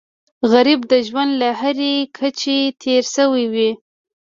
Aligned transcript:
غریب 0.51 0.79
د 0.91 0.93
ژوند 1.07 1.31
له 1.41 1.49
هرې 1.59 1.93
کچې 2.17 2.59
تېر 2.81 3.03
شوی 3.15 3.45
وي 3.53 3.71